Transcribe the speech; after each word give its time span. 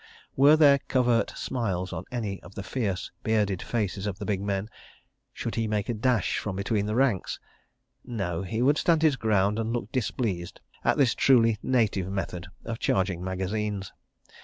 Were 0.35 0.57
there 0.57 0.79
covert 0.87 1.29
smiles 1.37 1.93
on 1.93 2.05
any 2.11 2.41
of 2.41 2.55
the 2.55 2.63
fierce 2.63 3.11
bearded 3.21 3.61
faces 3.61 4.07
of 4.07 4.17
the 4.17 4.25
big 4.25 4.41
men?... 4.41 4.67
Should 5.31 5.53
he 5.53 5.67
make 5.67 5.89
a 5.89 5.93
dash 5.93 6.39
from 6.39 6.55
between 6.55 6.87
the 6.87 6.95
ranks?... 6.95 7.39
No—he 8.03 8.63
would 8.63 8.79
stand 8.79 9.03
his 9.03 9.15
ground 9.15 9.59
and 9.59 9.71
look 9.71 9.91
displeased 9.91 10.59
at 10.83 10.97
this 10.97 11.13
truly 11.13 11.59
"native" 11.61 12.09
method 12.09 12.47
of 12.65 12.79
charging 12.79 13.23
magazines. 13.23 13.93